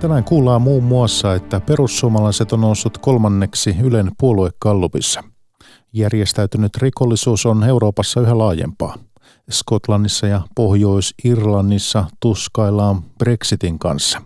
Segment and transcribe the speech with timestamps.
[0.00, 5.24] Tänään kuullaan muun muassa, että perussuomalaiset on noussut kolmanneksi Ylen puoluekallupissa.
[5.92, 8.96] Järjestäytynyt rikollisuus on Euroopassa yhä laajempaa.
[9.50, 14.22] Skotlannissa ja Pohjois-Irlannissa tuskaillaan Brexitin kanssa.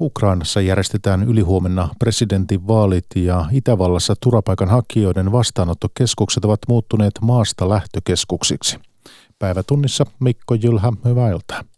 [0.00, 8.78] Ukrainassa järjestetään ylihuomenna presidentinvaalit ja Itävallassa turvapaikanhakijoiden vastaanottokeskukset ovat muuttuneet maasta lähtökeskuksiksi.
[9.38, 11.75] Päivätunnissa Mikko Jylhä, hyvää iltaa.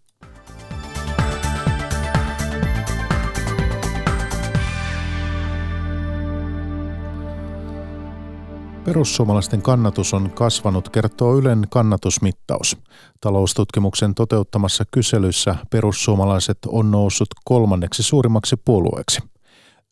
[8.89, 12.77] Perussuomalaisten kannatus on kasvanut, kertoo Ylen kannatusmittaus.
[13.21, 19.21] Taloustutkimuksen toteuttamassa kyselyssä perussuomalaiset on noussut kolmanneksi suurimmaksi puolueeksi.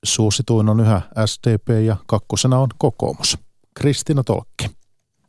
[0.04, 3.38] Suosituin on yhä SDP ja kakkosena on kokoomus.
[3.74, 4.70] Kristina Tolkki.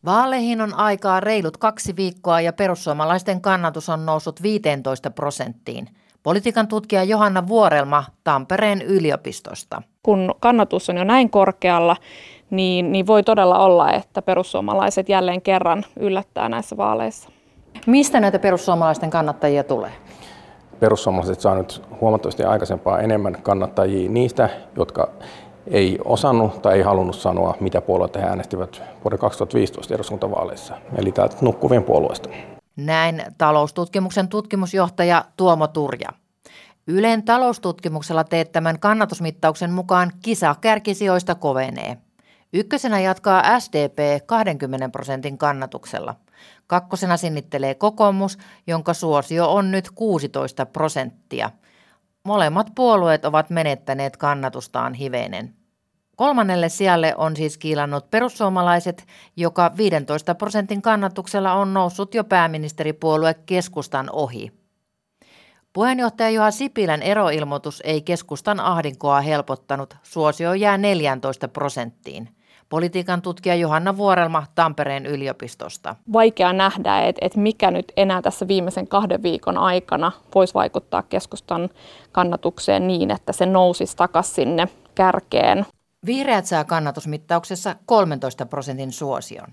[0.05, 5.89] Vaaleihin on aikaa reilut kaksi viikkoa ja perussuomalaisten kannatus on noussut 15 prosenttiin.
[6.23, 9.81] Politiikan tutkija Johanna Vuorelma Tampereen yliopistosta.
[10.03, 11.95] Kun kannatus on jo näin korkealla,
[12.50, 17.30] niin, niin voi todella olla, että perussuomalaiset jälleen kerran yllättää näissä vaaleissa.
[17.86, 19.92] Mistä näitä perussuomalaisten kannattajia tulee?
[20.80, 25.09] Perussuomalaiset saa nyt huomattavasti aikaisempaa enemmän kannattajia niistä, jotka
[25.67, 31.36] ei osannut tai ei halunnut sanoa, mitä puolueita he äänestivät vuoden 2015 eduskuntavaaleissa, eli täältä
[31.42, 32.30] nukkuvien puolueesta.
[32.76, 36.09] Näin taloustutkimuksen tutkimusjohtaja Tuomo Turja.
[36.88, 41.98] Ylen taloustutkimuksella teettämän kannatusmittauksen mukaan kisa kärkisijoista kovenee.
[42.53, 46.16] Ykkösenä jatkaa SDP 20 prosentin kannatuksella.
[46.67, 51.50] Kakkosena sinnittelee kokoomus, jonka suosio on nyt 16 prosenttia.
[52.23, 55.54] Molemmat puolueet ovat menettäneet kannatustaan hivenen.
[56.16, 64.10] Kolmannelle sijalle on siis kiilannut perussuomalaiset, joka 15 prosentin kannatuksella on noussut jo pääministeripuolue keskustan
[64.11, 64.52] ohi.
[65.73, 72.36] Puheenjohtaja Juha Sipilän eroilmoitus ei keskustan ahdinkoa helpottanut, suosio jää 14 prosenttiin.
[72.70, 75.95] Politiikan tutkija Johanna Vuorelma Tampereen yliopistosta.
[76.14, 81.70] Vaikea nähdä, että, että mikä nyt enää tässä viimeisen kahden viikon aikana voisi vaikuttaa keskustan
[82.11, 85.66] kannatukseen niin, että se nousisi takaisin sinne kärkeen.
[86.06, 89.48] Vihreät saa kannatusmittauksessa 13 prosentin suosion.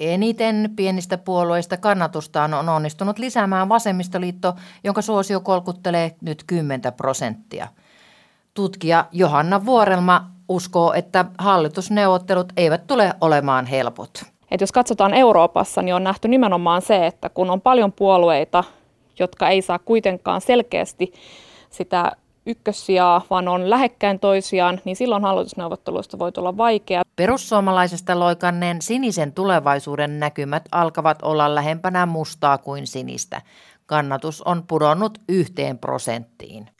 [0.00, 4.54] Eniten pienistä puolueista kannatustaan on onnistunut lisäämään vasemmistoliitto,
[4.84, 7.68] jonka suosio kolkuttelee nyt 10 prosenttia.
[8.54, 14.22] Tutkija Johanna Vuorelma uskoo, että hallitusneuvottelut eivät tule olemaan helpot.
[14.50, 18.64] Et jos katsotaan Euroopassa, niin on nähty nimenomaan se, että kun on paljon puolueita,
[19.18, 21.12] jotka ei saa kuitenkaan selkeästi
[21.70, 22.12] sitä
[22.46, 27.02] ykkössijaa, vaan on lähekkäin toisiaan, niin silloin hallitusneuvotteluista voi tulla vaikea.
[27.16, 33.42] Perussuomalaisesta loikanneen sinisen tulevaisuuden näkymät alkavat olla lähempänä mustaa kuin sinistä.
[33.86, 36.70] Kannatus on pudonnut yhteen prosenttiin.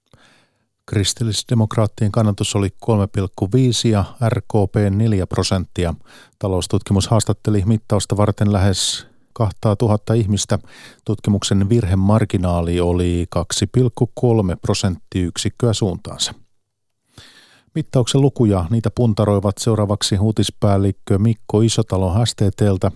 [0.91, 5.95] Kristillisdemokraattien kannatus oli 3,5 ja RKP 4 prosenttia.
[6.39, 10.59] Taloustutkimus haastatteli mittausta varten lähes 2000 ihmistä.
[11.05, 16.35] Tutkimuksen virhemarginaali oli 2,3 prosenttiyksikköä suuntaansa.
[17.75, 22.91] Mittauksen lukuja niitä puntaroivat seuraavaksi uutispäällikkö Mikko Isotalo STTltä,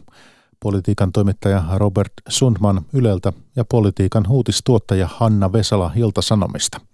[0.60, 6.80] politiikan toimittaja Robert Sundman Yleltä ja politiikan uutistuottaja Hanna Vesala Ilta-Sanomista–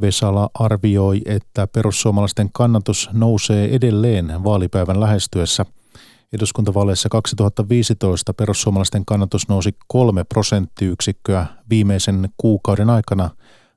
[0.00, 5.66] Vesala arvioi, että perussuomalaisten kannatus nousee edelleen vaalipäivän lähestyessä.
[6.32, 13.30] Eduskuntavaaleissa 2015 perussuomalaisten kannatus nousi kolme prosenttiyksikköä viimeisen kuukauden aikana.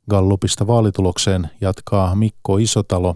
[0.10, 3.16] Gallupista vaalitulokseen jatkaa Mikko Isotalo.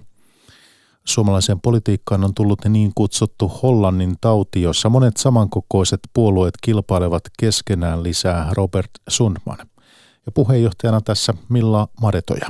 [1.04, 8.50] Suomalaiseen politiikkaan on tullut niin kutsuttu Hollannin tauti, jossa monet samankokoiset puolueet kilpailevat keskenään lisää
[8.52, 9.58] Robert Sundman.
[10.26, 12.50] Ja puheenjohtajana tässä Milla Maretoja.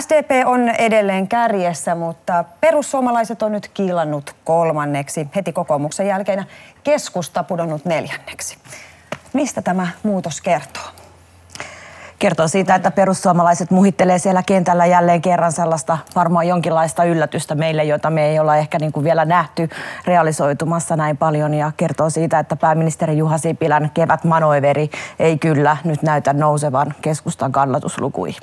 [0.00, 5.28] SDP on edelleen kärjessä, mutta perussuomalaiset on nyt kiilannut kolmanneksi.
[5.34, 6.46] Heti kokoomuksen jälkeen
[6.84, 8.58] keskusta pudonnut neljänneksi.
[9.32, 10.82] Mistä tämä muutos kertoo?
[12.18, 18.10] kertoo siitä, että perussuomalaiset muhittelee siellä kentällä jälleen kerran sellaista varmaan jonkinlaista yllätystä meille, jota
[18.10, 19.68] me ei olla ehkä niin kuin vielä nähty
[20.04, 21.54] realisoitumassa näin paljon.
[21.54, 27.52] Ja kertoo siitä, että pääministeri Juha Sipilän kevät manoiveri ei kyllä nyt näytä nousevan keskustan
[27.52, 28.42] kannatuslukuihin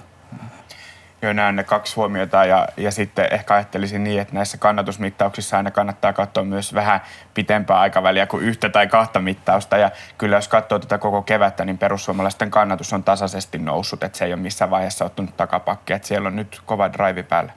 [1.33, 6.13] näen ne kaksi huomiota ja, ja sitten ehkä ajattelisin niin, että näissä kannatusmittauksissa aina kannattaa
[6.13, 7.01] katsoa myös vähän
[7.33, 11.77] pitempää aikaväliä kuin yhtä tai kahta mittausta ja kyllä jos katsoo tätä koko kevättä, niin
[11.77, 16.27] perussuomalaisten kannatus on tasaisesti noussut, että se ei ole missään vaiheessa ottanut takapakkia, että siellä
[16.27, 17.53] on nyt kova drive päällä.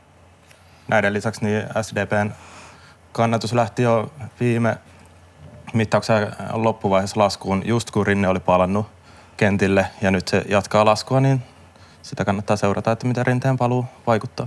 [0.89, 2.33] Näiden lisäksi niin SDPn
[3.13, 4.77] kannatus lähti jo viime
[5.75, 8.87] mittauksen loppuvaiheessa laskuun, just kun Rinne oli palannut
[9.37, 11.43] kentille ja nyt se jatkaa laskua, niin
[12.03, 14.47] sitä kannattaa seurata, että miten rinteen paluu vaikuttaa.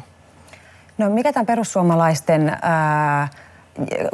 [0.97, 3.27] No mikä tämän perussuomalaisten ää,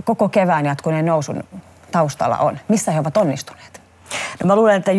[0.03, 1.43] koko kevään jatkuneen nousun
[1.91, 2.59] taustalla on?
[2.67, 3.81] Missä he ovat onnistuneet?
[4.43, 4.91] No mä luulen, että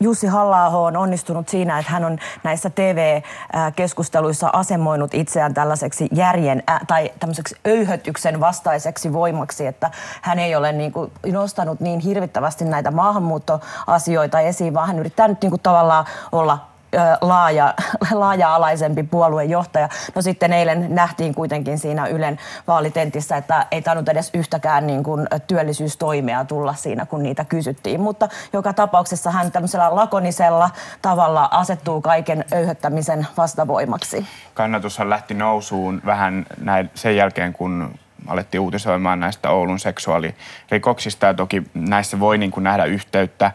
[0.00, 7.10] Jussi halla on onnistunut siinä, että hän on näissä TV-keskusteluissa asemoinut itseään tällaiseksi järjen tai
[7.20, 9.90] tämmöiseksi öyhötyksen vastaiseksi voimaksi, että
[10.22, 15.42] hän ei ole niin kuin nostanut niin hirvittävästi näitä maahanmuuttoasioita esiin, vaan hän yrittää nyt
[15.42, 16.71] niin kuin tavallaan olla
[17.20, 17.74] laaja,
[18.10, 19.88] laaja-alaisempi puoluejohtaja.
[20.14, 25.26] No sitten eilen nähtiin kuitenkin siinä Ylen vaalitentissä, että ei tainnut edes yhtäkään niin kuin
[25.46, 28.00] työllisyystoimea tulla siinä, kun niitä kysyttiin.
[28.00, 30.70] Mutta joka tapauksessa hän tämmöisellä lakonisella
[31.02, 34.26] tavalla asettuu kaiken öyhöttämisen vastavoimaksi.
[34.54, 37.94] Kannatushan lähti nousuun vähän näin sen jälkeen, kun
[38.26, 43.52] alettiin uutisoimaan näistä Oulun seksuaalirikoksista ja toki näissä voi niin kuin nähdä yhteyttä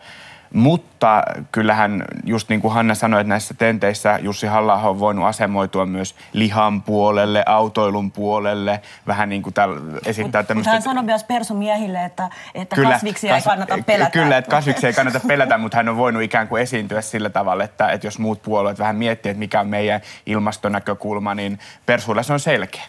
[0.54, 5.86] mutta kyllähän, just niin kuin Hanna sanoi, että näissä tenteissä Jussi halla on voinut asemoitua
[5.86, 10.72] myös lihan puolelle, autoilun puolelle, vähän niin kuin täl, esittää Mut, tämmöistä...
[10.72, 14.10] Hän sanoi myös persumiehille, että, että kyllä, kasviksi kas, ei kannata pelätä.
[14.10, 17.64] Kyllä, että kasviksi ei kannata pelätä, mutta hän on voinut ikään kuin esiintyä sillä tavalla,
[17.64, 22.34] että, että jos muut puolueet vähän miettii, että mikä on meidän ilmastonäkökulma, niin persuilla se
[22.34, 22.84] on selkeä.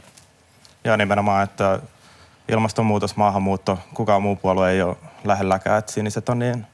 [0.84, 1.78] Ja nimenomaan, että
[2.48, 6.66] ilmastonmuutos, maahanmuutto, kukaan muu puolue ei ole lähelläkään, että siniset on niin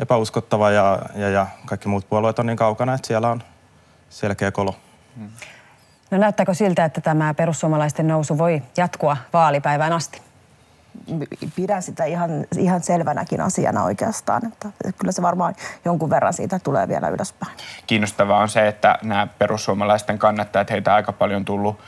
[0.00, 3.42] epäuskottava ja, ja, ja kaikki muut puolueet on niin kaukana, että siellä on
[4.10, 4.74] selkeä kolo.
[6.10, 10.22] No näyttääkö siltä, että tämä perussuomalaisten nousu voi jatkua vaalipäivään asti?
[11.56, 14.46] Pidän sitä ihan, ihan selvänäkin asiana oikeastaan.
[14.46, 14.68] Että
[14.98, 15.54] kyllä se varmaan
[15.84, 17.52] jonkun verran siitä tulee vielä ylöspäin.
[17.86, 21.78] Kiinnostavaa on se, että nämä perussuomalaisten kannattajat, heitä aika paljon tullut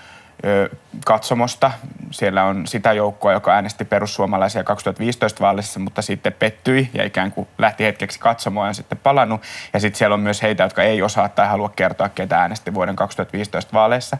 [1.04, 1.70] katsomosta.
[2.10, 7.48] Siellä on sitä joukkoa, joka äänesti perussuomalaisia 2015 vaalissa, mutta sitten pettyi ja ikään kuin
[7.58, 9.40] lähti hetkeksi katsomaan ja sitten palannut.
[9.72, 12.96] Ja sitten siellä on myös heitä, jotka ei osaa tai halua kertoa, ketä äänesti vuoden
[12.96, 14.16] 2015 vaaleissa.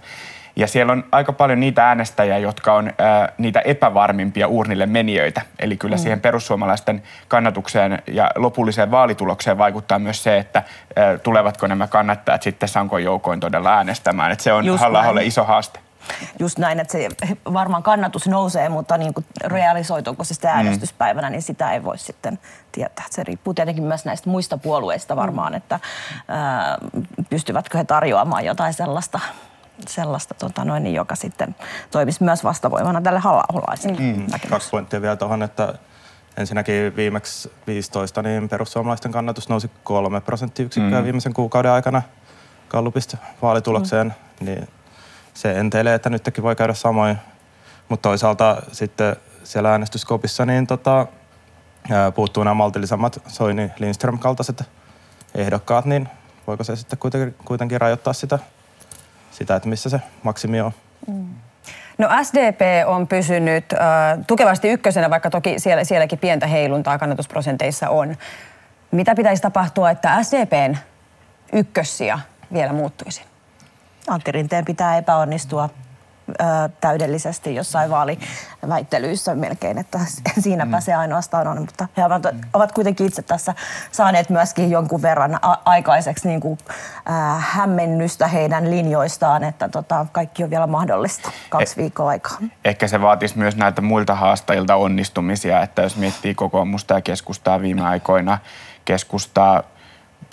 [0.56, 5.42] Ja siellä on aika paljon niitä äänestäjiä, jotka on ää, niitä epävarmimpia urnille menijöitä.
[5.58, 6.00] Eli kyllä mm.
[6.00, 10.62] siihen perussuomalaisten kannatukseen ja lopulliseen vaalitulokseen vaikuttaa myös se, että
[10.96, 14.32] ää, tulevatko nämä kannattajat sitten Sankon joukoin todella äänestämään.
[14.32, 15.80] Et se on halla iso haaste
[16.38, 17.08] just näin, että se
[17.52, 20.56] varmaan kannatus nousee, mutta niin kuin realisoituuko se sitten mm.
[20.56, 22.38] äänestyspäivänä, niin sitä ei voi sitten
[22.72, 23.04] tietää.
[23.10, 25.80] Se riippuu tietenkin myös näistä muista puolueista varmaan, että
[26.28, 26.78] ää,
[27.30, 29.20] pystyvätkö he tarjoamaan jotain sellaista
[29.88, 31.54] sellaista, tota noin, niin joka sitten
[31.90, 33.44] toimisi myös vastavoimana tälle halla
[33.98, 34.26] mm.
[34.50, 35.74] Kaksi pointtia vielä tuohon, että
[36.36, 41.04] ensinnäkin viimeksi 15 niin perussuomalaisten kannatus nousi kolme prosenttiyksikköä mm.
[41.04, 42.02] viimeisen kuukauden aikana
[42.68, 44.46] Gallupista vaalitulokseen, mm.
[44.46, 44.68] niin
[45.34, 47.16] se enteilee, että nytkin voi käydä samoin.
[47.88, 51.06] Mutta toisaalta sitten siellä äänestyskopissa niin tota,
[52.14, 54.62] puuttuu nämä maltillisemmat Soini Lindström kaltaiset
[55.34, 56.08] ehdokkaat, niin
[56.46, 58.38] voiko se sitten kuitenkin, kuitenkin rajoittaa sitä,
[59.30, 60.72] sitä, että missä se maksimi on?
[61.06, 61.28] Mm.
[61.98, 63.78] No SDP on pysynyt äh,
[64.26, 68.16] tukevasti ykkösenä, vaikka toki siellä, sielläkin pientä heiluntaa kannatusprosenteissa on.
[68.90, 70.76] Mitä pitäisi tapahtua, että SDPn
[71.52, 72.18] ykkössiä
[72.52, 73.31] vielä muuttuisi?
[74.08, 75.68] Antti Rinteen pitää epäonnistua
[76.28, 76.34] ö,
[76.80, 79.98] täydellisesti jossain vaaliväittelyissä melkein, että
[80.44, 80.82] siinäpä mm.
[80.82, 81.60] se ainoastaan on.
[81.60, 83.54] Mutta he ovat, ovat kuitenkin itse tässä
[83.92, 86.58] saaneet myöskin jonkun verran a- aikaiseksi niin kuin,
[87.10, 92.38] äh, hämmennystä heidän linjoistaan, että tota, kaikki on vielä mahdollista kaksi eh, viikkoa aikaa.
[92.64, 97.82] Ehkä se vaatisi myös näiltä muilta haastajilta onnistumisia, että jos miettii kokoomusta ja keskustaa viime
[97.82, 98.38] aikoina,
[98.84, 99.62] keskustaa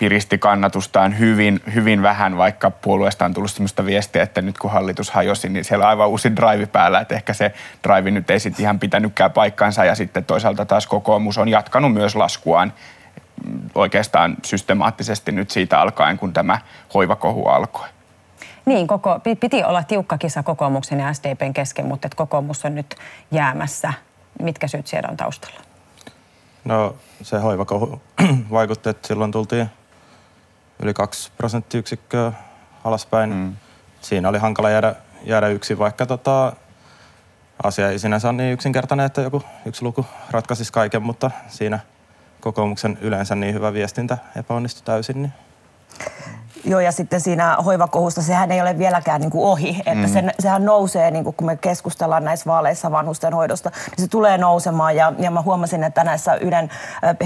[0.00, 5.10] piristi kannatustaan hyvin, hyvin vähän, vaikka puolueesta on tullut sellaista viestiä, että nyt kun hallitus
[5.10, 7.54] hajosi, niin siellä on aivan uusi drive päällä, että ehkä se
[7.88, 12.16] drive nyt ei sitten ihan pitänytkään paikkansa ja sitten toisaalta taas kokoomus on jatkanut myös
[12.16, 12.72] laskuaan
[13.74, 16.58] oikeastaan systemaattisesti nyt siitä alkaen, kun tämä
[16.94, 17.88] hoivakohu alkoi.
[18.66, 22.96] Niin, koko, piti olla tiukka kisa kokoomuksen ja SDPn kesken, mutta että kokoomus on nyt
[23.30, 23.92] jäämässä.
[24.42, 25.60] Mitkä syyt siellä on taustalla?
[26.64, 28.02] No se hoivakohu
[28.50, 29.70] vaikutti, että silloin tultiin
[30.82, 32.32] yli kaksi prosenttiyksikköä
[32.84, 33.34] alaspäin.
[33.34, 33.56] Mm.
[34.00, 36.52] Siinä oli hankala jäädä, jäädä yksin, vaikka tota,
[37.62, 41.78] asia ei sinänsä ole niin yksinkertainen, että joku yksi luku ratkaisisi kaiken, mutta siinä
[42.40, 45.22] kokoomuksen yleensä niin hyvä viestintä epäonnistui täysin.
[45.22, 45.32] Niin
[46.64, 49.82] Joo, ja sitten siinä hoivakohusta sehän ei ole vieläkään niin kuin ohi.
[49.86, 50.12] Että mm.
[50.12, 54.38] se, sehän nousee, niin kuin kun me keskustellaan näissä vaaleissa vanhusten hoidosta, niin se tulee
[54.38, 54.96] nousemaan.
[54.96, 56.70] Ja, ja mä huomasin, että näissä Ylen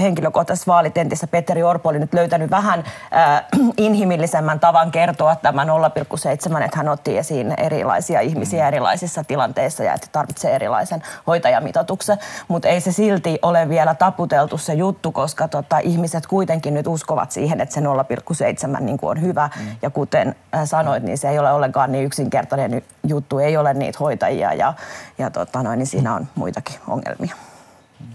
[0.01, 2.83] henkilökohtaisessa vaalitentissä Petteri Orpo oli nyt löytänyt vähän
[3.15, 3.43] äh,
[3.77, 8.67] inhimillisemmän tavan kertoa tämä 0,7, että hän otti esiin erilaisia ihmisiä mm.
[8.67, 12.17] erilaisissa tilanteissa ja että tarvitsee erilaisen hoitajamitoituksen.
[12.47, 17.31] Mutta ei se silti ole vielä taputeltu se juttu, koska tota, ihmiset kuitenkin nyt uskovat
[17.31, 19.49] siihen, että se 0,7 niin kuin on hyvä.
[19.59, 19.65] Mm.
[19.81, 23.39] Ja kuten sanoit, niin se ei ole ollenkaan niin yksinkertainen juttu.
[23.39, 24.73] Ei ole niitä hoitajia ja,
[25.17, 27.35] ja tota noin, niin siinä on muitakin ongelmia.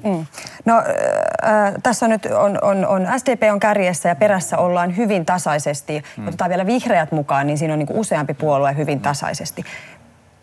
[0.05, 0.27] Mm.
[0.65, 5.27] No äh, tässä on nyt on, on, on SDP on kärjessä ja perässä ollaan hyvin
[5.27, 6.03] tasaisesti.
[6.17, 6.29] Mm.
[6.29, 9.65] Otetaan vielä vihreät mukaan, niin siinä on niin useampi puolue hyvin tasaisesti.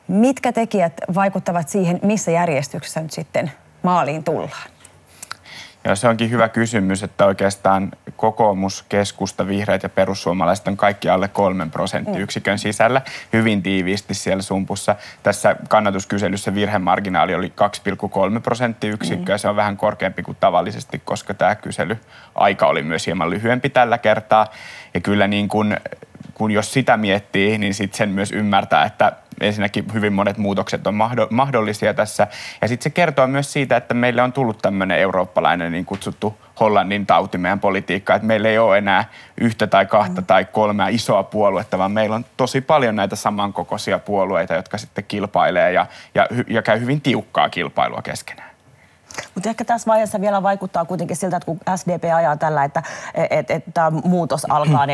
[0.08, 3.52] Mitkä tekijät vaikuttavat siihen, missä järjestyksessä nyt sitten
[3.84, 4.70] maaliin tullaan?
[5.86, 11.27] Joo, se onkin hyvä kysymys, että oikeastaan kokoomus, keskusta, vihreät ja perussuomalaiset on kaikki alle
[11.27, 13.01] kolmen prosenttiyksikön sisällä
[13.33, 14.95] hyvin tiiviisti siellä sumpussa.
[15.24, 17.53] Tässä kannatuskyselyssä virhemarginaali oli
[18.36, 19.36] 2,3 prosenttiyksikköä.
[19.36, 19.39] Mm.
[19.39, 21.97] Se on vähän korkeampi kuin tavallisesti, koska tämä kysely
[22.36, 24.47] aika oli myös hieman lyhyempi tällä kertaa.
[24.93, 25.77] Ja kyllä niin kuin,
[26.38, 30.96] kun jos sitä miettii, niin sitten sen myös ymmärtää, että ensinnäkin hyvin monet muutokset on
[31.29, 32.27] mahdollisia tässä.
[32.62, 37.06] Ja sitten se kertoo myös siitä, että meille on tullut tämmöinen eurooppalainen niin kutsuttu Hollannin
[37.06, 39.06] tauti meidän politiikka, että meillä ei ole enää
[39.41, 44.53] yhtä tai kahta tai kolmea isoa puoluetta, vaan meillä on tosi paljon näitä samankokoisia puolueita,
[44.53, 48.47] jotka sitten kilpailee ja, ja, ja käy hyvin tiukkaa kilpailua keskenään.
[49.36, 52.83] Mutta ehkä tässä vaiheessa vielä vaikuttaa kuitenkin siltä, että kun SDP ajaa tällä, että
[53.29, 54.91] et, et, tämä muutos alkaa 14.4.,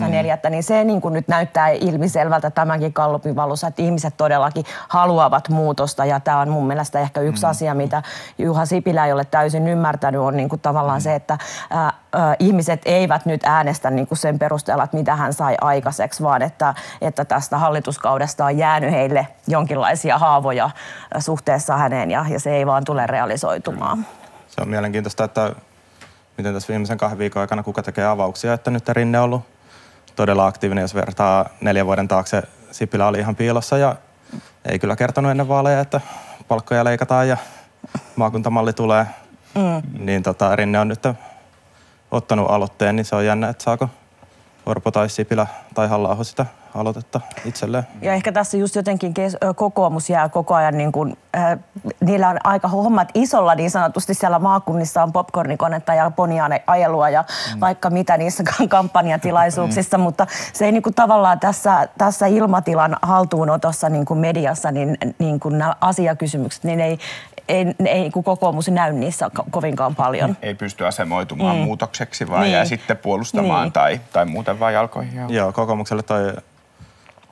[0.00, 0.50] mm.
[0.50, 6.04] niin se niin kuin nyt näyttää ilmiselvältä tämänkin kallupin valossa, että ihmiset todellakin haluavat muutosta.
[6.04, 7.50] Ja tämä on mun mielestä ehkä yksi mm.
[7.50, 8.02] asia, mitä
[8.38, 11.02] Juha Sipilä ei ole täysin ymmärtänyt, on niin kuin tavallaan mm.
[11.02, 11.38] se, että
[11.70, 11.92] ää,
[12.38, 16.74] ihmiset eivät nyt äänestä niin kuin sen perusteella, että mitä hän sai aikaiseksi, vaan että,
[17.00, 20.70] että tästä hallituskaudesta on jäänyt heille jonkinlaisia haavoja
[21.18, 24.06] suhteessa häneen ja, ja se ei vaan tule realisoitumaan.
[24.48, 25.52] Se on mielenkiintoista, että
[26.38, 29.42] miten tässä viimeisen kahden viikon aikana kuka tekee avauksia, että nyt Rinne on ollut
[30.16, 32.42] todella aktiivinen, jos vertaa neljän vuoden taakse.
[32.70, 33.96] Sipilä oli ihan piilossa ja
[34.64, 36.00] ei kyllä kertonut ennen vaaleja, että
[36.48, 37.36] palkkoja leikataan ja
[38.16, 39.06] maakuntamalli tulee.
[39.54, 40.04] Mm.
[40.06, 41.02] Niin tota, Rinne on nyt
[42.10, 43.88] ottanut aloitteen, niin se on jännä, että saako
[44.66, 47.86] Orpo tai Sipilä tai halla sitä aloitetta itselleen.
[48.02, 49.14] Ja ehkä tässä just jotenkin
[49.56, 51.58] kokoomus jää koko ajan, niin kuin, äh,
[52.00, 57.60] niillä on aika hommat isolla niin sanotusti siellä maakunnissa on popcornikonetta ja poniajelua ja mm.
[57.60, 60.04] vaikka mitä niissä kampanjatilaisuuksissa, mm.
[60.06, 65.40] mutta se ei niin kuin, tavallaan tässä, tässä ilmatilan haltuunotossa niin kuin mediassa, niin, niin
[65.40, 66.98] kuin nämä asiakysymykset, niin ei,
[67.48, 70.36] ei, ei kun kokoomus näy niissä ko- kovinkaan paljon.
[70.42, 71.62] Ei pysty asemoitumaan mm.
[71.62, 72.52] muutokseksi, vaan niin.
[72.52, 73.72] jää sitten puolustamaan niin.
[73.72, 75.28] tai, tai muuten vain jalkoihin.
[75.28, 76.32] Joo, kokoomukselle toi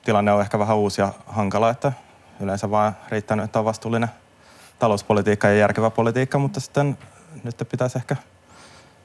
[0.05, 1.91] tilanne on ehkä vähän uusi ja hankala, että
[2.39, 4.09] yleensä vaan riittänyt, että on vastuullinen
[4.79, 6.97] talouspolitiikka ja järkevä politiikka, mutta sitten
[7.43, 8.15] nyt pitäisi ehkä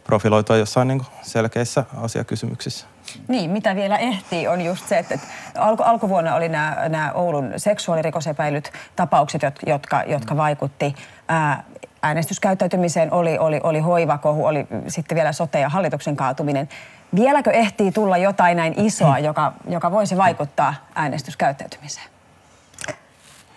[0.05, 2.87] profiloitua jossain niin selkeissä asiakysymyksissä.
[3.29, 5.19] Niin, mitä vielä ehtii on just se, että
[5.59, 10.95] alku, alkuvuonna oli nämä, nämä Oulun seksuaalirikosepäilyt tapaukset, jotka, jotka vaikutti
[11.29, 11.65] ää,
[12.03, 16.69] äänestyskäyttäytymiseen, oli, oli, oli hoivakohu, oli sitten vielä sote ja hallituksen kaatuminen.
[17.15, 22.07] Vieläkö ehtii tulla jotain näin isoa, joka, joka voisi vaikuttaa äänestyskäyttäytymiseen?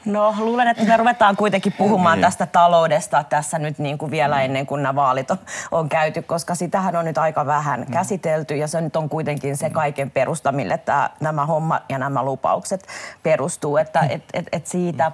[0.05, 2.23] No luulen, että me ruvetaan kuitenkin puhumaan niin.
[2.23, 5.38] tästä taloudesta tässä nyt niin kuin vielä ennen kuin nämä vaalit on,
[5.71, 7.91] on käyty, koska sitähän on nyt aika vähän mm.
[7.91, 12.23] käsitelty ja se nyt on kuitenkin se kaiken perusta, mille tämä, nämä hommat ja nämä
[12.23, 12.88] lupaukset
[13.23, 13.77] perustuu.
[13.77, 15.12] Että et, et, et siitä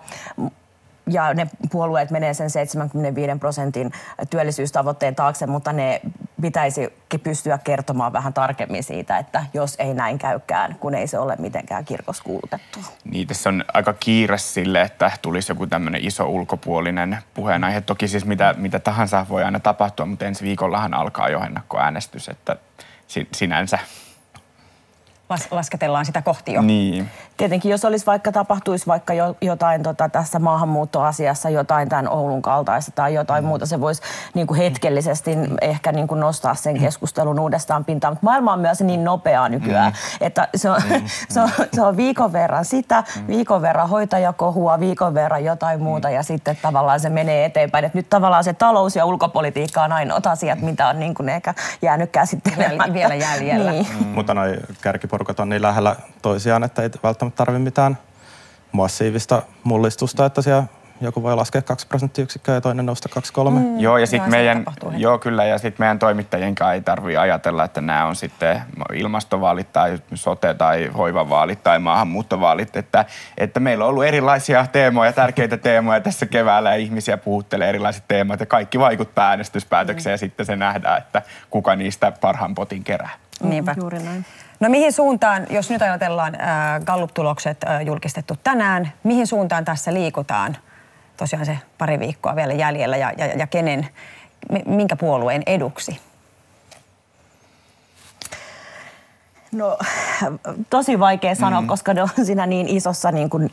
[1.09, 3.91] ja ne puolueet menee sen 75 prosentin
[4.29, 6.01] työllisyystavoitteen taakse, mutta ne
[6.41, 11.35] pitäisi pystyä kertomaan vähän tarkemmin siitä, että jos ei näin käykään, kun ei se ole
[11.39, 12.79] mitenkään kirkossa kuulutettu.
[13.03, 17.81] Niin, tässä on aika kiire sille, että tulisi joku tämmöinen iso ulkopuolinen puheenaihe.
[17.81, 22.55] Toki siis mitä, mitä tahansa voi aina tapahtua, mutta ensi viikollahan alkaa jo ennakkoäänestys, että
[23.31, 23.79] sinänsä
[25.29, 26.61] las- lasketellaan sitä kohti jo.
[26.61, 27.09] Niin.
[27.37, 32.91] Tietenkin jos olisi vaikka tapahtuisi vaikka jo, jotain tota, tässä maahanmuuttoasiassa, jotain tämän Oulun kaltaista
[32.95, 33.47] tai jotain mm.
[33.47, 34.01] muuta, se voisi
[34.33, 35.57] niin kuin hetkellisesti mm.
[35.61, 36.81] ehkä niin kuin nostaa sen mm.
[36.81, 38.11] keskustelun uudestaan pintaan.
[38.11, 40.25] Mutta maailma on myös niin nopeaa nykyään, mm.
[40.25, 41.03] että se on, mm.
[41.33, 43.27] se, on, se on viikon verran sitä, mm.
[43.27, 46.13] viikon verran hoitajakohua, viikon verran jotain muuta mm.
[46.13, 47.85] ja sitten tavallaan se menee eteenpäin.
[47.85, 51.53] Et nyt tavallaan se talous ja ulkopolitiikka on ainoat asiat, mitä on niin kuin ehkä
[51.81, 52.93] jäänyt käsittelemättä.
[52.93, 53.69] Vielä jäljellä.
[53.79, 53.87] Niin.
[53.99, 54.07] Mm.
[54.07, 54.57] Mutta noin
[55.19, 57.97] kärkiporukat on niin lähellä toisiaan, että ei välttämättä tarvitse mitään
[58.71, 60.63] massiivista mullistusta, että siellä
[61.01, 63.09] joku voi laskea 2 prosenttiyksikköä ja toinen nousta
[63.47, 63.49] 2-3.
[63.49, 64.65] Mm, joo, ja sitten meidän,
[64.97, 68.61] joo, kyllä, ja sit meidän toimittajien ei tarvitse ajatella, että nämä on sitten
[68.93, 73.05] ilmastovaalit tai sote- tai hoivavaalit tai maahanmuuttovaalit, että,
[73.37, 78.39] että meillä on ollut erilaisia teemoja, tärkeitä teemoja tässä keväällä ja ihmisiä puhuttelee erilaiset teemat
[78.39, 80.13] ja kaikki vaikuttaa äänestyspäätökseen mm.
[80.13, 83.09] ja sitten se nähdään, että kuka niistä parhaan potin kerää.
[83.43, 83.75] Niinpä.
[83.79, 84.25] Juuri näin.
[84.59, 90.57] No mihin suuntaan, jos nyt ajatellaan äh, Gallup-tulokset äh, julkistettu tänään, mihin suuntaan tässä liikutaan?
[91.17, 93.87] Tosiaan se pari viikkoa vielä jäljellä ja, ja, ja kenen,
[94.65, 96.08] minkä puolueen eduksi?
[99.51, 99.77] No
[100.69, 101.67] tosi vaikea sanoa, mm.
[101.67, 103.51] koska ne on siinä niin isossa niin kuin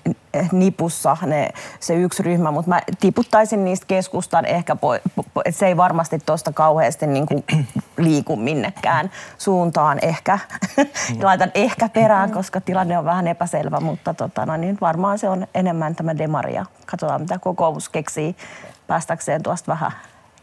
[0.52, 1.50] nipussa ne,
[1.80, 4.88] se yksi ryhmä, mutta mä tiputtaisin niistä keskustan ehkä, po,
[5.34, 7.44] po, että se ei varmasti tuosta kauheasti niin kuin
[7.98, 10.38] liiku minnekään suuntaan ehkä.
[10.76, 10.86] Mm.
[11.22, 15.46] Laitan ehkä perään, koska tilanne on vähän epäselvä, mutta tota, no, niin varmaan se on
[15.54, 16.66] enemmän tämä demaria.
[16.86, 18.36] Katsotaan, mitä kokoomus keksii
[18.86, 19.92] päästäkseen tuosta vähän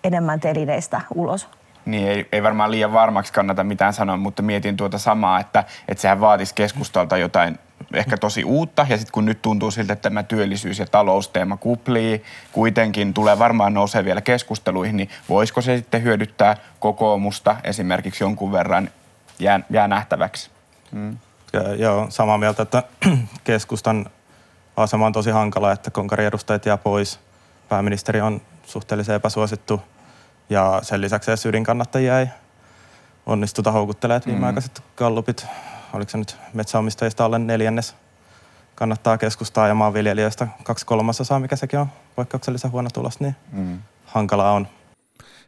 [0.03, 1.47] enemmän telineistä ulos
[1.85, 6.01] niin ei, ei varmaan liian varmaksi kannata mitään sanoa, mutta mietin tuota samaa, että, että
[6.01, 7.59] sehän vaatisi keskustalta jotain
[7.93, 8.85] ehkä tosi uutta.
[8.89, 13.73] Ja sitten kun nyt tuntuu siltä, että tämä työllisyys- ja talousteema kuplii, kuitenkin tulee varmaan
[13.73, 18.89] nousee vielä keskusteluihin, niin voisiko se sitten hyödyttää kokoomusta esimerkiksi jonkun verran,
[19.39, 20.49] jää, jää nähtäväksi?
[20.91, 21.17] Mm.
[21.53, 22.83] Ja, joo, samaa mieltä, että
[23.43, 24.05] keskustan
[24.77, 27.19] asema on tosi hankala, että konkariedustajat jää pois.
[27.69, 29.81] Pääministeri on suhteellisen epäsuosittu
[30.49, 32.27] ja sen lisäksi edes ydinkannattajia ei
[33.25, 34.21] onnistuta houkuttelemaan.
[34.25, 34.31] Mm.
[34.31, 35.45] Viimeaikaiset gallupit,
[35.93, 37.95] oliko se nyt metsäomistajista alle neljännes,
[38.75, 43.79] kannattaa keskustaa ja maanviljelijöistä kaksi kolmasosaa, mikä sekin on poikkeuksellisen huono tulos, niin mm.
[44.05, 44.67] hankalaa on.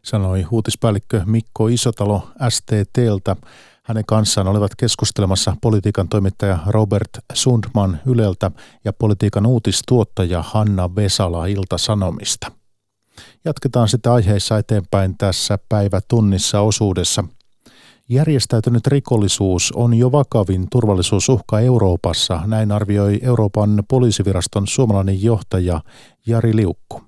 [0.03, 3.35] Sanoi uutispäällikkö Mikko Isotalo STTltä.
[3.83, 8.51] Hänen kanssaan olivat keskustelemassa politiikan toimittaja Robert Sundman Yleltä
[8.85, 12.51] ja politiikan uutistuottaja Hanna Vesala Ilta-Sanomista.
[13.45, 17.23] Jatketaan sitten aiheissa eteenpäin tässä päivätunnissa osuudessa.
[18.09, 25.81] Järjestäytynyt rikollisuus on jo vakavin turvallisuusuhka Euroopassa, näin arvioi Euroopan poliisiviraston suomalainen johtaja
[26.27, 27.01] Jari Liukku.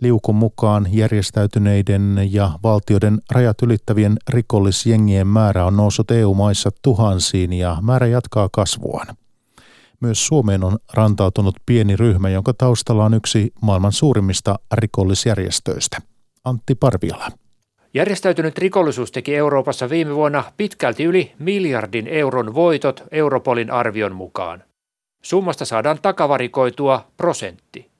[0.00, 8.06] Liukun mukaan järjestäytyneiden ja valtioiden rajat ylittävien rikollisjengien määrä on noussut EU-maissa tuhansiin ja määrä
[8.06, 9.06] jatkaa kasvuaan.
[10.02, 15.98] Myös Suomeen on rantautunut pieni ryhmä, jonka taustalla on yksi maailman suurimmista rikollisjärjestöistä.
[16.44, 17.28] Antti Parviala.
[17.94, 24.62] Järjestäytynyt rikollisuus teki Euroopassa viime vuonna pitkälti yli miljardin euron voitot Europolin arvion mukaan.
[25.22, 27.90] Summasta saadaan takavarikoitua prosentti.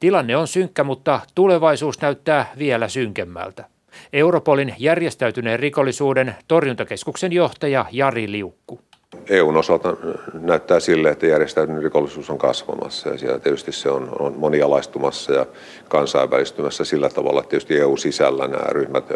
[0.00, 3.68] Tilanne on synkkä, mutta tulevaisuus näyttää vielä synkemmältä.
[4.12, 8.80] Europolin järjestäytyneen rikollisuuden torjuntakeskuksen johtaja Jari Liukku.
[9.28, 9.96] EUn osalta
[10.40, 15.46] näyttää sille, että järjestäytynyt rikollisuus on kasvamassa ja siellä tietysti se on, on monialaistumassa ja
[15.88, 19.12] kansainvälistymässä sillä tavalla, että tietysti EU-sisällä nämä ryhmät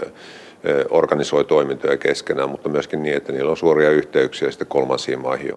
[0.91, 5.53] organisoi toimintoja keskenään, mutta myöskin niin, että niillä on suoria yhteyksiä sitten kolmansiin maihin.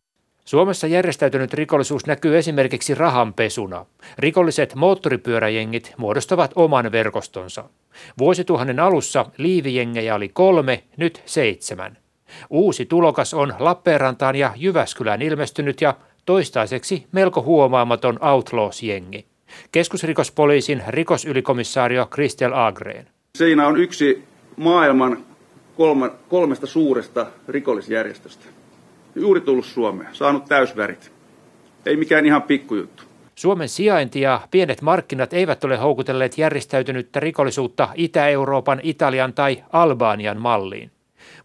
[0.45, 3.85] Suomessa järjestäytynyt rikollisuus näkyy esimerkiksi rahanpesuna.
[4.19, 7.63] Rikolliset moottoripyöräjengit muodostavat oman verkostonsa.
[8.17, 11.97] Vuosituhannen alussa liivijengejä oli kolme, nyt seitsemän.
[12.49, 19.25] Uusi tulokas on Lappeenrantaan ja Jyväskylään ilmestynyt ja toistaiseksi melko huomaamaton Outlaws-jengi.
[19.71, 23.07] Keskusrikospoliisin rikosylikomissario Kristel Agren.
[23.37, 24.23] Siinä on yksi
[24.57, 25.17] maailman
[25.77, 28.45] kolme, kolmesta suuresta rikollisjärjestöstä.
[29.15, 31.11] Juuri tullut Suomeen, saanut täysvärit.
[31.85, 33.03] Ei mikään ihan pikkujuttu.
[33.35, 40.91] Suomen sijainti ja pienet markkinat eivät ole houkutelleet järjestäytynyttä rikollisuutta Itä-Euroopan, Italian tai Albanian malliin.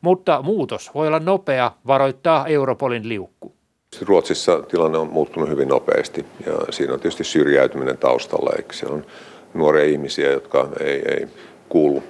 [0.05, 3.55] Mutta muutos voi olla nopea, varoittaa Europolin liukku.
[4.03, 8.53] Ruotsissa tilanne on muuttunut hyvin nopeasti ja siinä on tietysti syrjäytyminen taustalla.
[8.57, 9.07] Eikö se on
[9.55, 11.27] nuoria ihmisiä, jotka ei, ei
[11.69, 12.03] kuulu,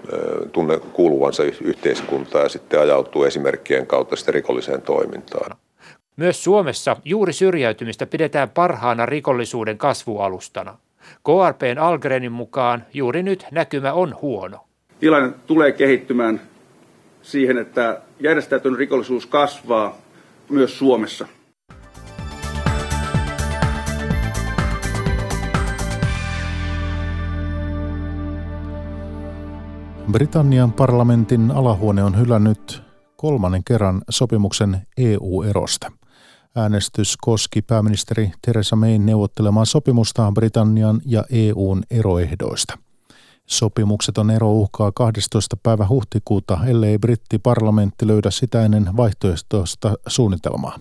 [0.52, 5.56] tunne kuuluvansa yhteiskuntaan ja sitten ajautuu esimerkkien kautta sitten rikolliseen toimintaan.
[6.16, 10.76] Myös Suomessa juuri syrjäytymistä pidetään parhaana rikollisuuden kasvualustana.
[11.00, 14.58] KRPn Algrenin mukaan juuri nyt näkymä on huono.
[15.00, 16.40] Tilanne tulee kehittymään
[17.24, 19.96] siihen, että järjestäytynyt rikollisuus kasvaa
[20.48, 21.26] myös Suomessa.
[30.12, 32.82] Britannian parlamentin alahuone on hylännyt
[33.16, 35.92] kolmannen kerran sopimuksen EU-erosta.
[36.56, 42.83] Äänestys koski pääministeri Theresa Mayn neuvottelemaa sopimusta Britannian ja EUn eroehdoista.
[43.46, 45.56] Sopimukseton ero uhkaa 12.
[45.62, 50.78] päivä huhtikuuta, ellei brittiparlamentti löydä sitä ennen vaihtoehtoista suunnitelmaa.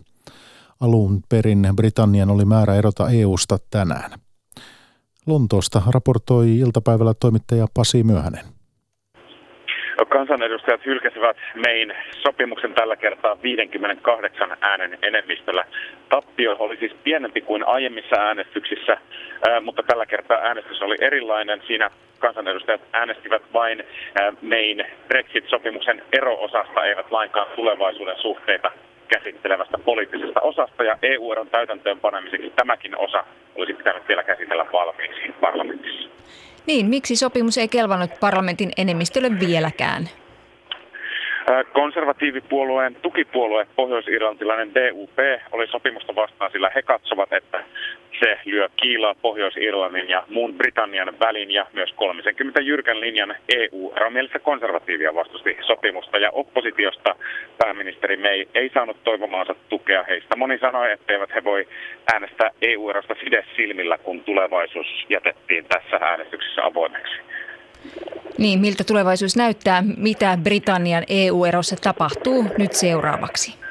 [0.80, 4.20] Alun perin Britannian oli määrä erota EUsta tänään.
[5.26, 8.53] Lontoosta raportoi iltapäivällä toimittaja Pasi Myöhänen.
[10.28, 15.66] Kansanedustajat hylkäsivät mein sopimuksen tällä kertaa 58 äänen enemmistöllä.
[16.10, 18.98] Tappio oli siis pienempi kuin aiemmissa äänestyksissä,
[19.62, 21.62] mutta tällä kertaa äänestys oli erilainen.
[21.68, 23.84] Siinä kansanedustajat äänestivät vain
[24.42, 28.72] mein Brexit-sopimuksen ero-osasta, eivät lainkaan tulevaisuuden suhteita
[29.14, 33.24] käsittelevästä poliittisesta osasta ja EU-eron täytäntöön panemiseksi tämäkin osa
[33.56, 36.10] olisi pitänyt vielä käsitellä valmiiksi parlamentissa.
[36.68, 40.10] Niin, miksi sopimus ei kelvannut parlamentin enemmistölle vieläkään?
[41.74, 45.18] Konservatiivipuolueen tukipuolue pohjois-irlantilainen DUP
[45.52, 47.64] oli sopimusta vastaan, sillä he katsovat, että
[48.20, 55.16] se lyö kiilaa Pohjois-Irlannin ja muun Britannian välin ja myös 30 jyrkän linjan EU-eromielistä konservatiivia
[55.16, 57.16] vastusti sopimusta ja oppositiosta
[57.58, 60.04] pääministeri May ei saanut toivomaansa tukea.
[60.04, 61.68] Heistä moni sanoi, etteivät he voi
[62.14, 67.14] äänestää EU-erosta sides silmillä, kun tulevaisuus jätettiin tässä äänestyksessä avoimeksi.
[68.38, 69.84] Niin, miltä tulevaisuus näyttää?
[69.98, 73.64] Mitä Britannian EU-erossa tapahtuu nyt seuraavaksi?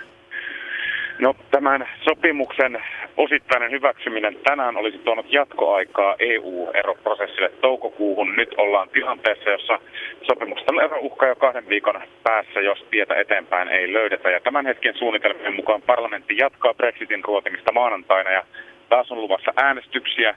[1.19, 2.83] No tämän sopimuksen
[3.17, 8.37] osittainen hyväksyminen tänään olisi tuonut jatkoaikaa EU-eroprosessille toukokuuhun.
[8.37, 9.79] Nyt ollaan tilanteessa, jossa
[10.23, 14.31] sopimuksesta ero uhkaa jo kahden viikon päässä, jos tietä eteenpäin ei löydetä.
[14.31, 18.43] Ja tämän hetken suunnitelmien mukaan parlamentti jatkaa Brexitin ruotimista maanantaina ja
[18.89, 20.35] taas on luvassa äänestyksiä,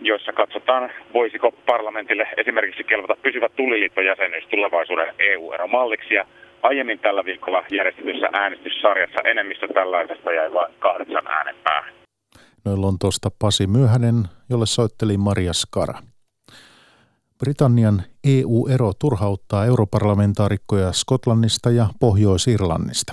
[0.00, 6.14] joissa katsotaan, voisiko parlamentille esimerkiksi kelvata pysyvä tuliliittojäsenyys tulevaisuuden EU-eromalliksi.
[6.14, 6.26] Ja
[6.62, 11.94] aiemmin tällä viikolla järjestetyssä äänestyssarjassa enemmistö tällaisesta jäi vain kahdeksan äänen päähän.
[12.64, 14.14] Noin Lontoosta Pasi Myöhänen,
[14.50, 15.98] jolle soitteli Maria Skara.
[17.38, 23.12] Britannian EU-ero turhauttaa europarlamentaarikkoja Skotlannista ja Pohjois-Irlannista.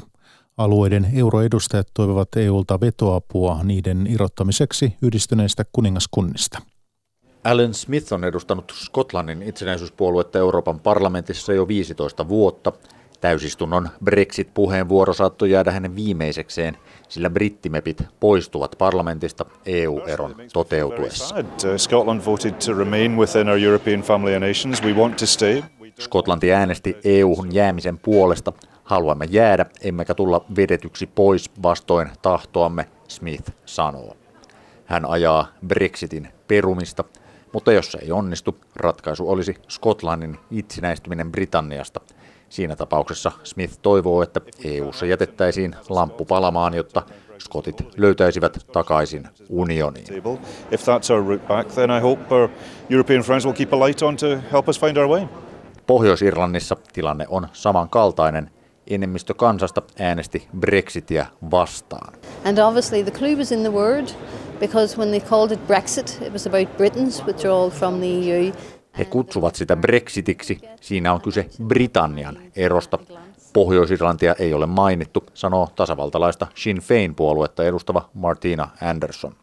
[0.57, 6.59] Alueiden euroedustajat toivovat EUlta vetoapua niiden irrottamiseksi yhdistyneistä kuningaskunnista.
[7.45, 12.71] Alan Smith on edustanut Skotlannin itsenäisyyspuoluetta Euroopan parlamentissa jo 15 vuotta–
[13.21, 16.77] Täysistunnon Brexit-puheenvuoro saattoi jäädä hänen viimeisekseen,
[17.09, 21.35] sillä brittimepit poistuvat parlamentista EU-eron toteutuessa.
[25.99, 28.53] Skotlanti äänesti EU-hun jäämisen puolesta.
[28.83, 34.17] Haluamme jäädä, emmekä tulla vedetyksi pois vastoin tahtoamme, Smith sanoo.
[34.85, 37.03] Hän ajaa Brexitin perumista,
[37.55, 42.01] mutta jos se ei onnistu, ratkaisu olisi Skotlannin itsenäistyminen Britanniasta–
[42.49, 47.01] Siinä tapauksessa Smith toivoo, että EU:ssa jätettäisiin lamppu palamaan, jotta
[47.37, 50.05] skotit löytäisivät takaisin unioniin.
[50.71, 52.49] If that's our route back, then I hope our
[52.89, 55.27] European friends will keep a light on to help us find our way.
[55.87, 58.51] Pohjois-Irlannissa tilanne on samankaltainen.
[58.87, 62.13] Enemmistö kansasta äänesti Brexitia vastaan.
[62.45, 64.07] And obviously the clue was in the word
[64.59, 68.53] because when they called it Brexit, it was about Britain's withdrawal from the EU.
[68.97, 70.59] He kutsuvat sitä Brexitiksi.
[70.81, 72.99] Siinä on kyse Britannian erosta.
[73.53, 79.35] Pohjois-Irlantia ei ole mainittu, sanoo tasavaltalaista Sinn Féin-puoluetta edustava Martina Anderson.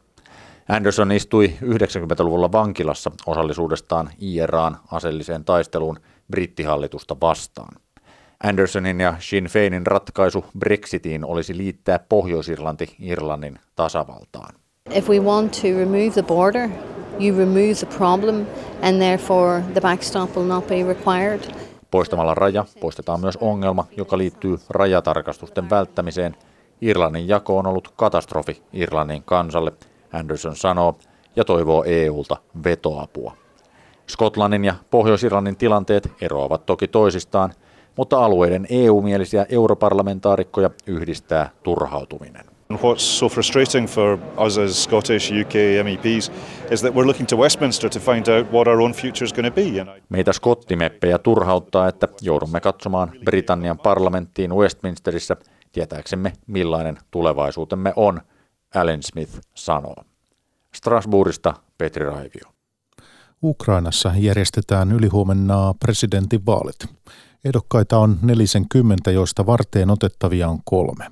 [0.68, 7.77] Anderson istui 90-luvulla vankilassa osallisuudestaan IRAan aseelliseen taisteluun brittihallitusta vastaan.
[8.44, 14.62] Andersonin ja Sinn Féinin ratkaisu Brexitiin olisi liittää Pohjois-Irlanti Irlannin tasavaltaan.
[14.90, 16.68] If we want to remove the border,
[17.18, 18.47] you remove the problem
[18.83, 21.40] and therefore the backstop will not be required.
[21.90, 26.37] Poistamalla raja poistetaan myös ongelma, joka liittyy rajatarkastusten välttämiseen.
[26.81, 29.73] Irlannin jako on ollut katastrofi Irlannin kansalle,
[30.12, 30.95] Anderson sanoo,
[31.37, 33.37] ja toivoo EUlta vetoapua.
[34.07, 37.53] Skotlannin ja Pohjois-Irlannin tilanteet eroavat toki toisistaan,
[37.97, 42.52] mutta alueiden EU-mielisiä europarlamentaarikkoja yhdistää turhautuminen.
[42.79, 45.55] What's so frustrating for us as Scottish UK
[45.85, 46.33] MEPs
[46.71, 49.55] is that we're looking to Westminster to find out what our own future is going
[49.55, 49.87] to be.
[50.09, 55.37] Meitä skottimeppejä turhauttaa, että joudumme katsomaan Britannian parlamenttiin Westminsterissä
[55.73, 58.21] tietääksemme millainen tulevaisuutemme on,
[58.75, 59.97] Alan Smith sanoo.
[60.75, 62.53] Strasbourgista Petri Raivio.
[63.43, 66.77] Ukrainassa järjestetään ylihuomenna presidentinvaalit.
[67.45, 71.05] Ehdokkaita on 40, joista varteen otettavia on kolme.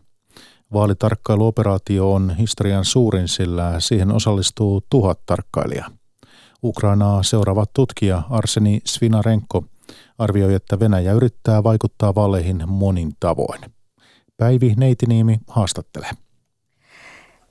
[0.72, 5.90] Vaalitarkkailuoperaatio on historian suurin, sillä siihen osallistuu tuhat tarkkailijaa.
[6.62, 9.64] Ukrainaa seuraava tutkija Arseni Svinarenko
[10.18, 13.60] arvioi, että Venäjä yrittää vaikuttaa vaaleihin monin tavoin.
[14.36, 16.10] Päivi Neitiniimi haastattelee.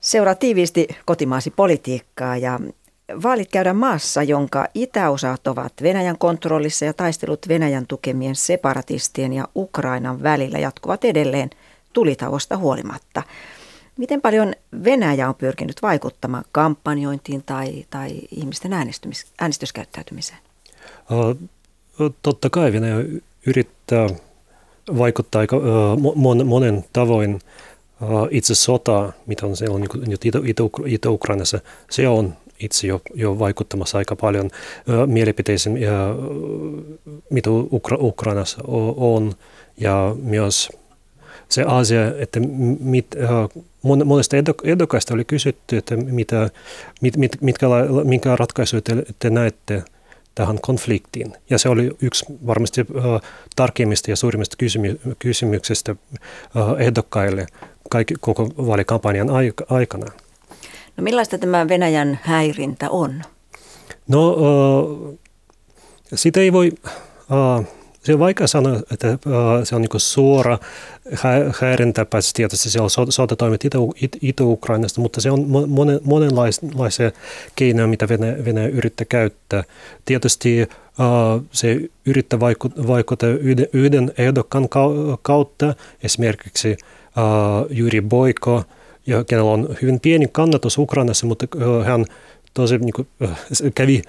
[0.00, 2.60] Seuraa tiiviisti kotimaasi politiikkaa ja
[3.22, 10.22] vaalit käydään maassa, jonka itäosat ovat Venäjän kontrollissa ja taistelut Venäjän tukemien separatistien ja Ukrainan
[10.22, 11.50] välillä jatkuvat edelleen–
[11.92, 13.22] tulitauosta huolimatta.
[13.96, 18.72] Miten paljon Venäjä on pyrkinyt vaikuttamaan kampanjointiin tai, tai ihmisten
[19.38, 20.38] äänestyskäyttäytymiseen?
[22.22, 22.96] Totta kai Venäjä
[23.46, 24.08] yrittää
[24.98, 25.56] vaikuttaa aika
[26.44, 27.38] monen tavoin.
[28.30, 30.20] Itse sota, mitä on siellä nyt
[30.86, 34.50] Itä-Ukrainassa, se on itse jo, jo vaikuttamassa aika paljon
[35.06, 35.78] mielipiteisiin,
[37.30, 38.58] mitä Ukra- Ukrainassa
[38.96, 39.34] on,
[39.76, 40.68] ja myös
[41.50, 42.40] se asia, että
[42.80, 43.64] mit, uh,
[44.04, 46.50] monesta ehdokkaista oli kysytty, että mitä,
[47.00, 47.66] mit, mit, mitkä,
[48.04, 49.82] minkä ratkaisuja te, te näette
[50.34, 51.32] tähän konfliktiin.
[51.50, 55.96] Ja se oli yksi varmasti äh, tarkimmista ja suurimmista kysymy- kysymyksistä
[56.56, 57.46] äh, ehdokkaille
[57.90, 59.28] kaikki, koko vaalikampanjan
[59.70, 60.06] aikana.
[60.96, 63.22] No millaista tämä Venäjän häirintä on?
[64.08, 65.18] No, äh,
[66.14, 66.72] sitä ei voi...
[67.32, 69.18] Äh, se on vaikea sanoa, että äh,
[69.64, 70.58] se on niin suora
[71.60, 73.64] häirintä, paitsi tietysti on sotatoimet
[74.22, 77.10] Itä-Ukrainasta, mutta se on monen, monenlaisia
[77.56, 79.64] keinoja, mitä Venäjä, Venäjä yrittää käyttää.
[80.04, 82.40] Tietysti uh, se yrittää
[82.86, 83.28] vaikuttaa
[83.72, 84.68] yhden, ehdokkaan
[85.22, 88.64] kautta, esimerkiksi uh, Juri Boiko,
[89.26, 91.46] kenellä on hyvin pieni kannatus Ukrainassa, mutta
[91.84, 92.04] hän
[92.54, 93.30] tosi niin kuin, uh,
[93.74, 94.02] kävi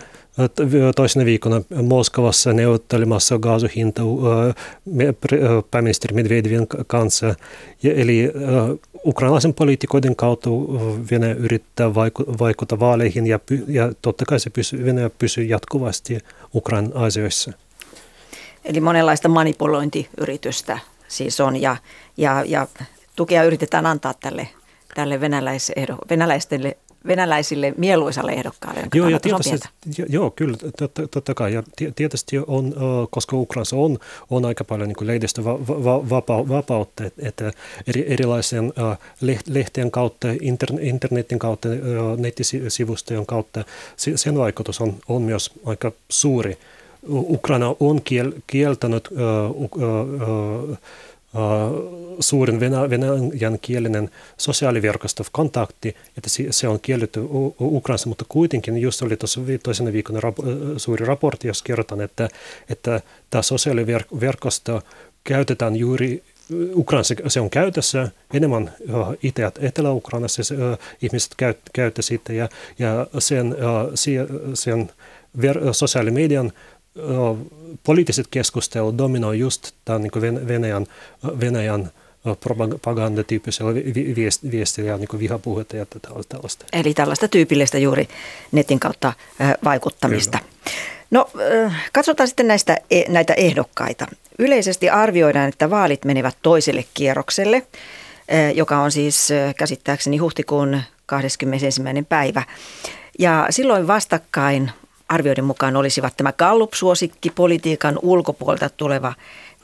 [0.96, 4.02] toisena viikona Moskovassa neuvottelemassa kaasuhinta
[5.72, 7.36] pääministeri Medvedevin kanssa.
[7.84, 8.32] Eli
[9.06, 10.50] ukrainalaisen poliitikoiden kautta
[11.12, 11.96] Venäjä yrittää
[12.40, 16.20] vaikuttaa vaaleihin ja, ja totta kai se pysyy, Venäjä pysyy jatkuvasti
[16.56, 17.52] Ukrainan asioissa.
[18.66, 21.78] Eli monenlaista manipulointiyritystä siis on ja,
[22.18, 22.68] ja, ja
[23.16, 24.48] tukea yritetään antaa tälle,
[24.96, 25.20] tälle
[26.10, 26.78] venäläiselle
[27.08, 31.54] venäläisille mieluisalle ehdokkaalle, joo, ja tietysti, jo, joo, kyllä, totta, totta kai.
[31.54, 31.64] Ja
[31.96, 32.76] tietysti on,
[33.10, 37.52] koska Ukrainassa on, on aika paljon niin lehdistö vapa, vapautta, että
[37.88, 38.74] eri, erilaisen
[39.48, 40.28] lehtien kautta,
[40.82, 41.70] internetin kautta,
[42.18, 43.64] nettisivustojen kautta,
[44.16, 46.58] sen vaikutus on, on myös aika suuri.
[47.10, 49.72] Ukraina on kiel, kieltänyt uh, uh,
[50.70, 50.78] uh,
[52.20, 57.22] suurin venä, venäjän kielinen sosiaaliverkosto kontakti, että se on kielletty
[57.60, 60.38] Ukrainassa, mutta kuitenkin just oli tuossa toisena viikon rap,
[60.78, 62.30] suuri raportti, jos kerrotaan, että,
[62.70, 64.82] että tämä sosiaaliverkosto
[65.24, 66.24] käytetään juuri
[66.76, 67.16] Ukrainassa.
[67.28, 68.74] Se on käytössä enemmän
[69.24, 70.42] Itä- Etelä-Ukrainassa
[71.02, 71.36] ihmiset
[71.74, 73.56] käyttävät sitä ja, ja sen,
[74.54, 74.92] sen
[75.42, 76.52] ver, sosiaalimedian
[77.84, 80.86] poliittiset keskustelut dominoi just tämän niin Venäjän,
[81.40, 81.92] Venäjän
[82.82, 83.74] propagandatyyppisellä
[84.52, 85.86] viestillä ja niin vihapuhetta ja
[86.30, 86.66] tällaista.
[86.74, 88.08] Eli tällaista tyypillistä juuri
[88.52, 89.14] netin kautta
[89.64, 90.38] vaikuttamista.
[90.38, 90.52] Kyllä.
[91.12, 91.30] No
[91.94, 94.08] katsotaan sitten näistä, e, näitä ehdokkaita.
[94.40, 97.68] Yleisesti arvioidaan, että vaalit menevät toiselle kierrokselle,
[98.56, 101.82] joka on siis käsittääkseni huhtikuun 21.
[102.10, 102.44] päivä.
[103.20, 104.72] Ja silloin vastakkain
[105.12, 109.14] arvioiden mukaan olisivat tämä Gallup-suosikki, politiikan ulkopuolelta tuleva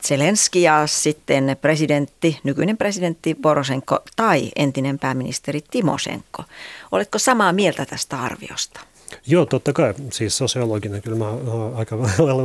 [0.02, 6.44] Zelenski ja sitten presidentti, nykyinen presidentti Porosenko tai entinen pääministeri Timosenko.
[6.92, 8.80] Oletko samaa mieltä tästä arviosta?
[9.26, 9.94] Joo, totta kai.
[10.10, 11.30] Siis sosiologina kyllä mä
[11.74, 12.42] aika lailla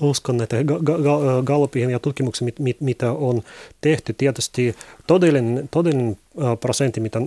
[0.00, 0.56] uskon, että
[1.44, 3.42] Gallupien ja tutkimuksen, mit, mitä on
[3.80, 6.16] tehty, tietysti todellinen, todellinen
[6.60, 7.20] prosentti, mitä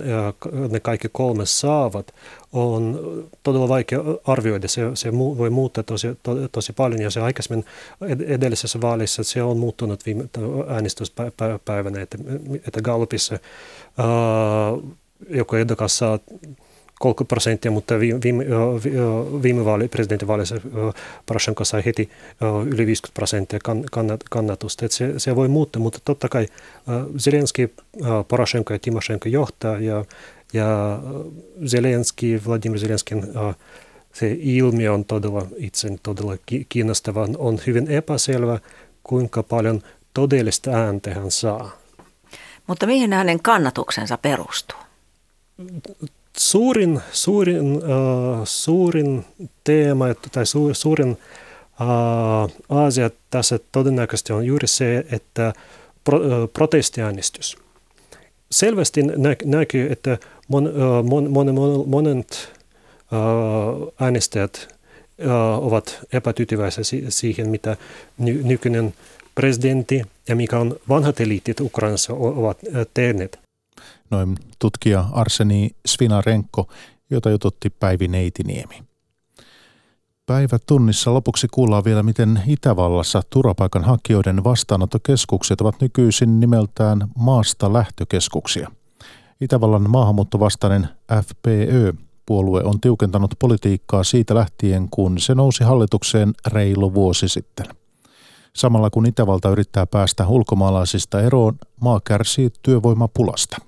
[0.70, 2.14] ne kaikki kolme saavat,
[2.52, 3.00] on
[3.42, 4.68] todella vaikea arvioida.
[4.68, 7.64] Se, se voi muuttaa tosi, to, tosi paljon ja se aikaisemmin
[8.26, 10.24] edellisessä vaalissa se on muuttunut viime
[10.68, 12.18] äänestyspäivänä, että,
[12.66, 13.38] että Gallupissa
[13.98, 14.84] uh,
[15.30, 16.18] joku ehdokas saa
[17.00, 18.44] 30 prosenttia, mutta viime,
[19.42, 20.56] viime, vaali, presidentinvaaleissa
[21.26, 22.10] Poroshenko sai heti
[22.66, 23.58] yli 50 prosenttia
[24.30, 24.86] kannatusta.
[24.88, 26.46] Se, se voi muuttaa, mutta totta kai
[27.18, 27.74] Zelenski,
[28.28, 30.04] Poroshenko ja Timoshenko johtaa ja,
[30.52, 30.98] ja
[31.66, 33.26] Zelenski, Vladimir Zelenskin
[34.12, 36.36] se ilmiö on todella itse todella
[36.68, 37.28] kiinnostava.
[37.38, 38.58] On hyvin epäselvä,
[39.02, 39.82] kuinka paljon
[40.14, 41.78] todellista ääntä hän saa.
[42.66, 44.78] Mutta mihin hänen kannatuksensa perustuu?
[46.38, 49.24] Suurin, suurin, uh, suurin
[49.64, 55.52] teema tai su, suurin uh, asia tässä todennäköisesti on juuri se, että
[56.04, 57.56] pro, uh, protestiäänestys.
[58.50, 62.52] Selvästi nä, näkyy, että mon, uh, mon, mon, mon, monet
[63.12, 64.68] uh, äänestäjät
[65.18, 67.76] uh, ovat epätyytyväisiä siihen, mitä
[68.18, 68.94] ny, nykyinen
[69.34, 72.58] presidentti ja mikä on vanhat eliitit Ukrainassa ovat
[72.94, 73.47] tehneet
[74.10, 76.68] noin tutkija Arseni Svinarenko,
[77.10, 78.88] jota jututti Päivi Neitiniemi.
[80.26, 88.70] Päivä tunnissa lopuksi kuullaan vielä, miten Itävallassa turvapaikanhakijoiden vastaanottokeskukset ovat nykyisin nimeltään maasta lähtökeskuksia.
[89.40, 90.88] Itävallan maahanmuuttovastainen
[91.22, 91.92] FPÖ
[92.26, 97.66] puolue on tiukentanut politiikkaa siitä lähtien, kun se nousi hallitukseen reilu vuosi sitten.
[98.52, 103.67] Samalla kun Itävalta yrittää päästä ulkomaalaisista eroon, maa kärsii työvoimapulasta.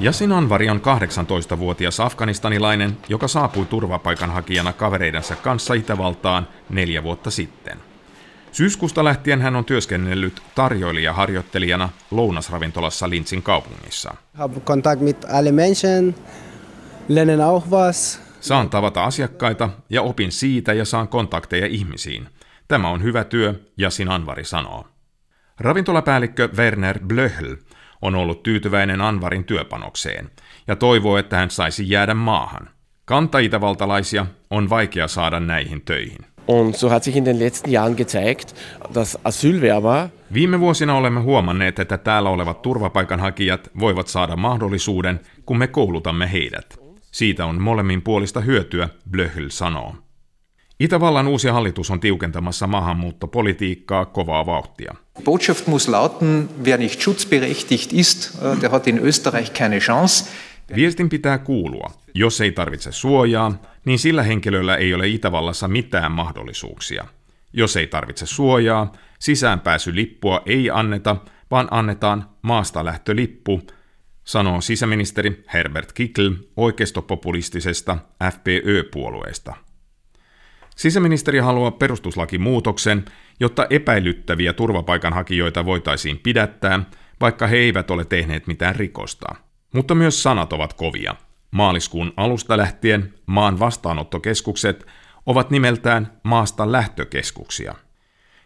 [0.00, 7.78] Jasin Anvari on 18-vuotias afganistanilainen, joka saapui turvapaikanhakijana kavereidensa kanssa Itävaltaan neljä vuotta sitten.
[8.52, 14.14] Syyskuusta lähtien hän on työskennellyt tarjoilijaharjoittelijana lounasravintolassa Linzin kaupungissa.
[18.40, 22.28] Saan tavata asiakkaita ja opin siitä ja saan kontakteja ihmisiin.
[22.68, 24.86] Tämä on hyvä työ, Jasin Anvari sanoo.
[25.60, 27.54] Ravintolapäällikkö Werner Blöhl
[28.04, 30.30] on ollut tyytyväinen Anvarin työpanokseen
[30.66, 32.68] ja toivoo, että hän saisi jäädä maahan.
[33.04, 36.18] Kanta-itävaltalaisia on vaikea saada näihin töihin.
[36.46, 38.54] Und so hat sich in den letzten Jahren gezeigt,
[38.94, 45.66] dass Asylwerber Viime vuosina olemme huomanneet, että täällä olevat turvapaikanhakijat voivat saada mahdollisuuden, kun me
[45.66, 46.78] koulutamme heidät.
[47.12, 50.03] Siitä on molemmin puolista hyötyä, Blöhl sanoo.
[50.80, 54.94] Itävallan uusi hallitus on tiukentamassa maahanmuuttopolitiikkaa kovaa vauhtia.
[55.24, 60.30] Botschaft muss lauten, wer nicht schutzberechtigt ist, äh, der hat in Österreich keine Chance.
[60.76, 61.90] Viestin pitää kuulua.
[62.14, 67.04] Jos ei tarvitse suojaa, niin sillä henkilöllä ei ole Itävallassa mitään mahdollisuuksia.
[67.52, 71.16] Jos ei tarvitse suojaa, sisäänpääsylippua ei anneta,
[71.50, 73.62] vaan annetaan maasta lähtölippu,
[74.24, 77.98] sanoo sisäministeri Herbert Kickl oikeistopopulistisesta
[78.32, 79.54] FPÖ-puolueesta.
[80.74, 83.04] Sisäministeri haluaa perustuslakimuutoksen,
[83.40, 86.80] jotta epäilyttäviä turvapaikanhakijoita voitaisiin pidättää,
[87.20, 89.34] vaikka he eivät ole tehneet mitään rikosta.
[89.74, 91.14] Mutta myös sanat ovat kovia.
[91.50, 94.86] Maaliskuun alusta lähtien maan vastaanottokeskukset
[95.26, 97.74] ovat nimeltään maasta lähtökeskuksia.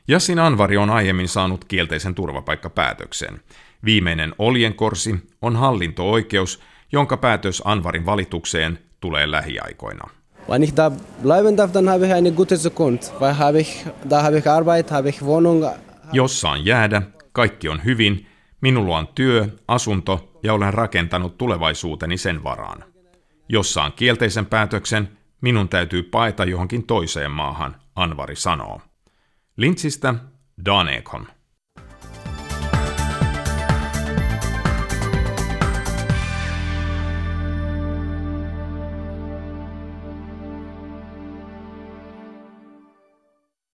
[0.08, 3.40] Jassin Anvari on aiemmin saanut kielteisen turvapaikkapäätöksen.
[3.84, 6.60] Viimeinen oljenkorsi on hallinto-oikeus,
[6.92, 10.17] jonka päätös Anvarin valitukseen tulee lähiaikoina.
[10.48, 10.90] Wenn ich da
[11.22, 14.90] bleiben darf, dann habe ich eine gute Zukunft, weil habe ich, da habe ich Arbeit,
[14.90, 15.70] habe ich Wohnung.
[16.12, 18.26] Jos saan jäädä, kaikki on hyvin,
[18.60, 22.84] minulla on työ, asunto ja olen rakentanut tulevaisuuteni sen varaan.
[23.48, 28.80] Jos saan kielteisen päätöksen, minun täytyy paeta johonkin toiseen maahan, Anvari sanoo.
[29.56, 30.14] Lintsistä
[30.66, 31.26] Dan Ekholm.